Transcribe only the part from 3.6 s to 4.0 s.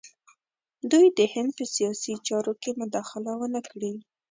کړي.